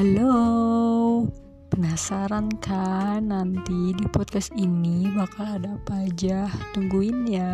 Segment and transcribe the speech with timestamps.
[0.00, 1.28] Halo,
[1.68, 6.48] penasaran kan nanti di podcast ini bakal ada apa aja?
[6.72, 7.52] Tungguin ya.